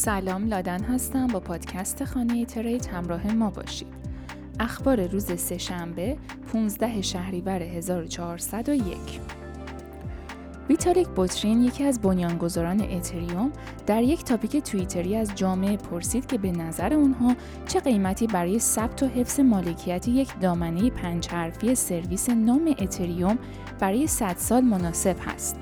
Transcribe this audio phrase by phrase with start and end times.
[0.00, 3.88] سلام لادن هستم با پادکست خانه ترید همراه ما باشید.
[4.60, 6.16] اخبار روز سهشنبه
[6.52, 8.96] 15 شهریور 1401
[10.68, 13.52] ویتالیک بوترین یکی از بنیانگذاران اتریوم
[13.86, 17.34] در یک تاپیک توییتری از جامعه پرسید که به نظر اونها
[17.68, 23.38] چه قیمتی برای ثبت و حفظ مالکیت یک دامنه پنج حرفی سرویس نام اتریوم
[23.80, 25.56] برای 100 سال مناسب هست.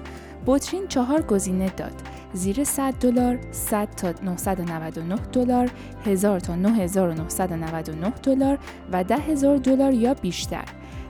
[0.49, 1.93] بوترین چهار گزینه داد
[2.33, 5.71] زیر 100 دلار، 100 تا 999 دلار،
[6.07, 8.59] 1000 تا 9999 دلار
[8.93, 10.65] و 10000 دلار یا بیشتر.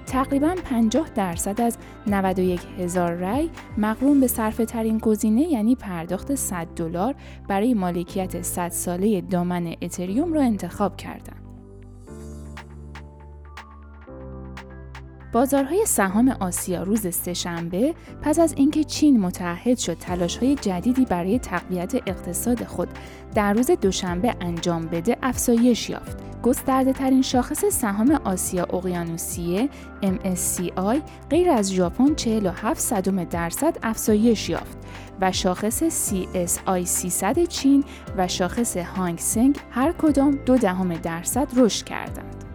[0.07, 6.67] تقریبا 50 درصد از 91 هزار رای مقرون به صرفه ترین گزینه یعنی پرداخت 100
[6.77, 7.15] دلار
[7.49, 11.48] برای مالکیت 100 ساله دامن اتریوم را انتخاب کردند.
[15.33, 21.95] بازارهای سهام آسیا روز سهشنبه پس از اینکه چین متحد شد تلاش‌های جدیدی برای تقویت
[21.95, 22.89] اقتصاد خود
[23.35, 26.17] در روز دوشنبه انجام بده افزایش یافت.
[26.43, 29.69] گسترده ترین شاخص سهام آسیا اقیانوسیه
[30.03, 30.97] MSCI
[31.31, 34.79] غیر از ژاپن 47 صدم درصد افزایش یافت
[35.21, 37.85] و شاخص CSI 300 چین
[38.17, 42.48] و شاخص هانگ سنگ هر کدام دو دهم درصد رشد کردند.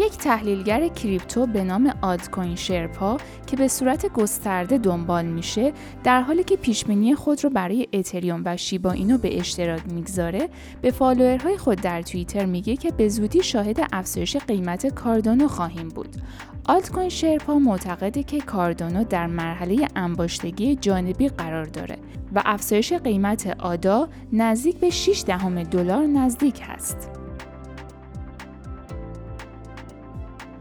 [0.00, 5.72] یک تحلیلگر کریپتو به نام آلتکوین شرپا که به صورت گسترده دنبال میشه
[6.04, 10.48] در حالی که پیشبینی خود رو برای اتریوم و شیبا اینو به اشتراک می‌گذاره
[10.82, 15.88] به follower های خود در توییتر میگه که به زودی شاهد افزایش قیمت کاردانو خواهیم
[15.88, 16.16] بود
[16.64, 21.96] آلتکوین شرپا معتقده که کاردانو در مرحله انباشتگی جانبی قرار داره
[22.34, 27.19] و افزایش قیمت آدا نزدیک به 6 دهم دلار نزدیک هست.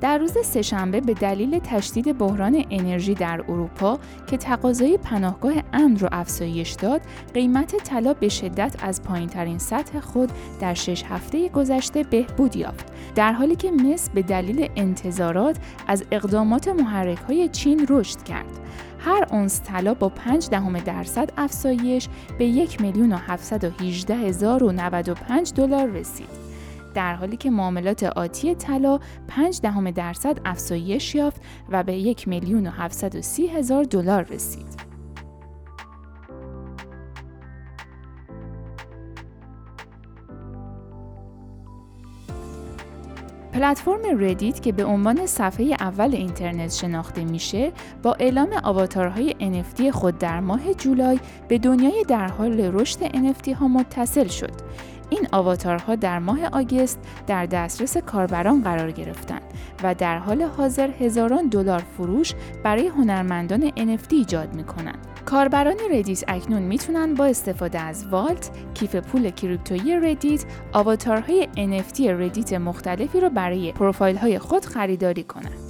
[0.02, 6.10] در روز سهشنبه به دلیل تشدید بحران انرژی در اروپا که تقاضای پناهگاه امن را
[6.12, 7.02] افزایش داد،
[7.34, 13.34] قیمت طلا به شدت از پایینترین سطح خود در شش هفته گذشته بهبود یافت، در
[13.34, 15.58] حالی که مصر به دلیل انتظارات
[15.88, 18.60] از اقدامات محرک های چین رشد کرد.
[19.00, 22.08] هر اونس طلا با 5 دهم درصد افزایش
[22.38, 23.18] به یک میلیون و
[24.12, 24.72] هزار و
[25.54, 26.49] دلار رسید.
[27.00, 32.68] در حالی که معاملات آتی طلا 5 دهم درصد افزایش یافت و به یک میلیون
[32.68, 32.72] و
[33.56, 34.90] هزار دلار رسید.
[43.54, 47.72] پلتفرم ردیت که به عنوان صفحه اول اینترنت شناخته میشه
[48.04, 53.68] با اعلام آواتارهای NFT خود در ماه جولای به دنیای در حال رشد NFT ها
[53.68, 54.54] متصل شد
[55.10, 59.42] این آواتارها در ماه آگست در دسترس کاربران قرار گرفتند
[59.84, 62.34] و در حال حاضر هزاران دلار فروش
[62.64, 65.08] برای هنرمندان NFT ایجاد می‌کنند.
[65.26, 72.54] کاربران ردیت اکنون می‌تونن با استفاده از wallet، کیف پول کریپتویی ردیت، آواتارهای NFT ردیت
[72.54, 75.69] مختلفی رو برای پروفایل های خود خریداری کنند.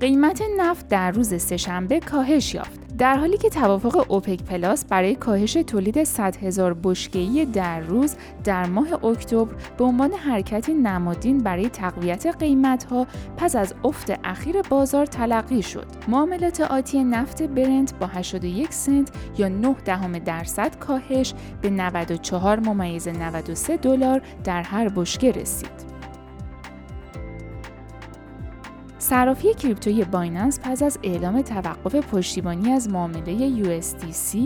[0.00, 5.52] قیمت نفت در روز سهشنبه کاهش یافت در حالی که توافق اوپک پلاس برای کاهش
[5.52, 12.26] تولید 100 هزار بشکه‌ای در روز در ماه اکتبر به عنوان حرکتی نمادین برای تقویت
[12.26, 13.06] قیمت‌ها
[13.36, 15.86] پس از افت اخیر بازار تلقی شد.
[16.08, 23.08] معاملات آتی نفت برنت با 81 سنت یا 9 دهم درصد کاهش به 94 ممیز
[23.08, 25.89] 93 دلار در هر بشکه رسید.
[29.10, 34.38] صرافی کریپتوی بایننس پس از اعلام توقف پشتیبانی از معامله USDC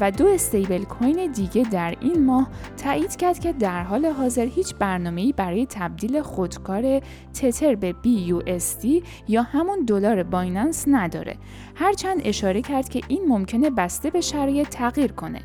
[0.00, 4.74] و دو استیبل کوین دیگه در این ماه تایید کرد که در حال حاضر هیچ
[4.74, 7.00] برنامه‌ای برای تبدیل خودکار
[7.34, 11.36] تتر به BUSD یا همون دلار بایننس نداره.
[11.74, 15.40] هرچند اشاره کرد که این ممکنه بسته به شرایط تغییر کنه.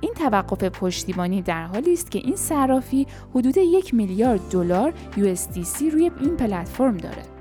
[0.00, 6.10] این توقف پشتیبانی در حالی است که این صرافی حدود یک میلیارد دلار USDC روی
[6.20, 7.39] این پلتفرم داره.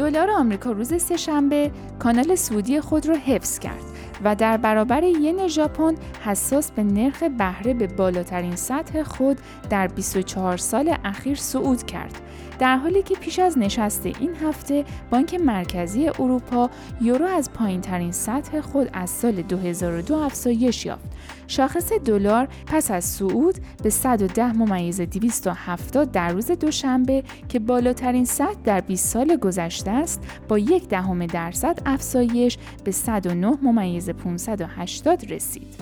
[0.00, 3.89] دلار آمریکا روز سهشنبه کانال سعودی خود را حفظ کرد.
[4.24, 5.94] و در برابر ین ژاپن
[6.24, 9.38] حساس به نرخ بهره به بالاترین سطح خود
[9.70, 12.20] در 24 سال اخیر صعود کرد.
[12.58, 16.70] در حالی که پیش از نشست این هفته بانک مرکزی اروپا
[17.00, 21.10] یورو از پایین ترین سطح خود از سال 2002 افزایش یافت.
[21.46, 28.58] شاخص دلار پس از صعود به 110 ممیز 270 در روز دوشنبه که بالاترین سطح
[28.64, 35.32] در 20 سال گذشته است با یک دهم درصد افزایش به 109 ممیز ارز 580
[35.32, 35.74] رسید.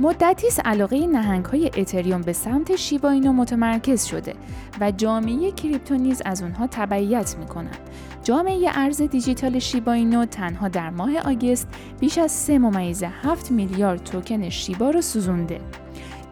[0.00, 4.34] مدتی است علاقه نهنگ های اتریوم به سمت شیبا اینو متمرکز شده
[4.80, 7.90] و جامعه کریپتو نیز از اونها تبعیت می‌کنند.
[8.22, 11.68] جامعه ارز دیجیتال شیبا اینو تنها در ماه آگست
[12.00, 15.60] بیش از 3 ممیز 7 میلیارد توکن شیبا رو سوزونده.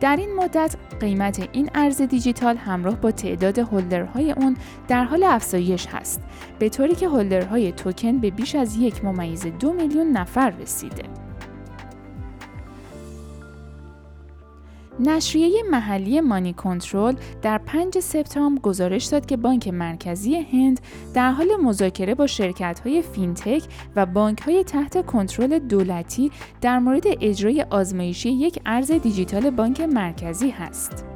[0.02, 4.56] در این مدت قیمت این ارز دیجیتال همراه با تعداد هولدرهای اون
[4.88, 6.20] در حال افزایش هست
[6.58, 11.02] به طوری که هولدرهای توکن به بیش از یک ممیز دو میلیون نفر رسیده.
[15.00, 20.80] نشریه محلی مانی کنترل در 5 سپتامبر گزارش داد که بانک مرکزی هند
[21.14, 23.62] در حال مذاکره با شرکت‌های فینتک
[23.96, 26.30] و بانک‌های تحت کنترل دولتی
[26.60, 31.11] در مورد اجرای آزمایشی یک ارز دیجیتال بانک مرکزی است.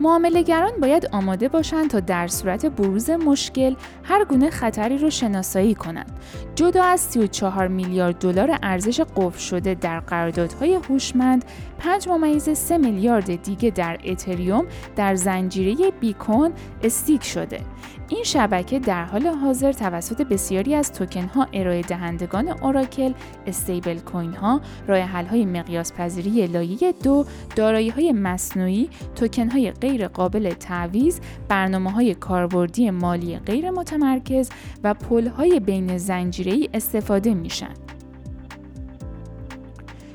[0.00, 6.18] معاملهگران باید آماده باشند تا در صورت بروز مشکل هر گونه خطری رو شناسایی کنند.
[6.54, 11.44] جدا از 34 میلیارد دلار ارزش قفل شده در قراردادهای هوشمند،
[11.78, 16.52] 5 ممیز 3 میلیارد دیگه در اتریوم در زنجیره بیکون
[16.82, 17.60] استیک شده.
[18.08, 23.12] این شبکه در حال حاضر توسط بسیاری از توکن ها ارائه دهندگان اوراکل،
[23.46, 27.26] استیبل کوین ها، راه حل های مقیاس پذیری لایه دو،
[27.56, 34.50] دارایی های مصنوعی، توکن های غیر قابل تعویض، برنامه های کاربردی مالی غیر متمرکز
[34.84, 37.83] و پل های بین زنجیره استفاده میشن.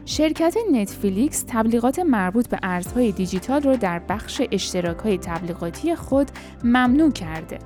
[0.09, 6.31] شرکت نتفلیکس تبلیغات مربوط به ارزهای دیجیتال رو در بخش اشتراک های تبلیغاتی خود
[6.63, 7.59] ممنوع کرده.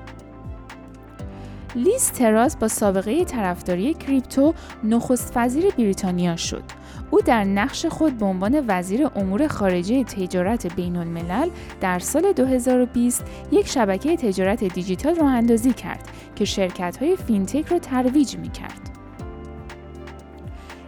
[1.76, 4.54] لیز تراس با سابقه طرفداری کریپتو
[4.84, 6.64] نخست وزیر بریتانیا شد.
[7.12, 11.50] او در نقش خود به عنوان وزیر امور خارجه تجارت بین الملل
[11.82, 17.80] در سال 2020 یک شبکه تجارت دیجیتال راه اندازی کرد که شرکت های فینتک را
[17.80, 18.93] ترویج می کرد.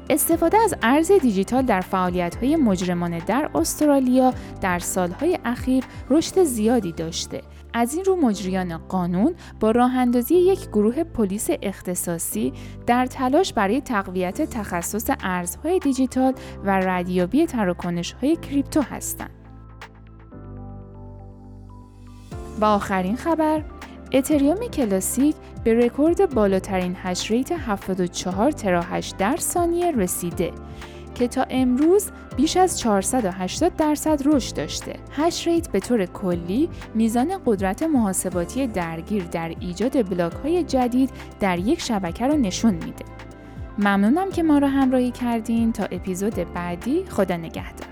[0.10, 7.42] استفاده از ارز دیجیتال در فعالیت‌های مجرمانه در استرالیا در سالهای اخیر رشد زیادی داشته.
[7.74, 12.54] از این رو مجریان قانون با راه اندازی یک گروه پلیس اختصاصی
[12.88, 19.30] در تلاش برای تقویت تخصص ارزهای دیجیتال و ردیابی تراکنش‌های کریپتو هستند.
[22.60, 23.64] و آخرین خبر
[24.16, 30.52] اتریوم کلاسیک به رکورد بالاترین hash rate 74 terahash در ثانیه رسیده
[31.16, 34.94] که تا امروز بیش از 480 درصد رشد داشته.
[35.12, 41.10] hash rate به طور کلی میزان قدرت محاسباتی درگیر در ایجاد بلاک های جدید
[41.40, 43.06] در یک شبکه را نشون میده.
[43.78, 47.85] ممنونم که ما را همراهی کردین تا اپیزود بعدی خدا نگهدار.